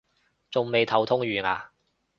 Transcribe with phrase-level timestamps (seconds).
[0.49, 1.73] 仲未頭痛完啊？